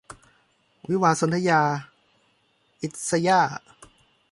[0.89, 1.61] วิวาห์สนธยา-
[2.81, 3.57] อิสย่าห์